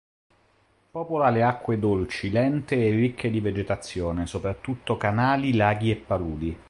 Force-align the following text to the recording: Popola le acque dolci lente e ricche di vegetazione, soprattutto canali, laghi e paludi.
Popola 0.89 1.29
le 1.29 1.43
acque 1.43 1.77
dolci 1.77 2.31
lente 2.31 2.73
e 2.75 2.89
ricche 2.89 3.29
di 3.29 3.39
vegetazione, 3.39 4.25
soprattutto 4.25 4.97
canali, 4.97 5.53
laghi 5.55 5.91
e 5.91 5.95
paludi. 5.97 6.57